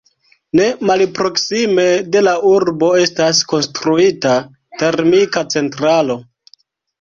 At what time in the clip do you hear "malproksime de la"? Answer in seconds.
0.89-2.33